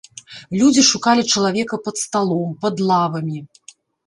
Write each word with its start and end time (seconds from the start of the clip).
Людзі 0.61 0.83
шукалі 0.91 1.25
чалавека 1.33 1.75
пад 1.85 1.95
сталом, 2.05 2.57
пад 2.65 2.75
лавамі. 2.89 3.39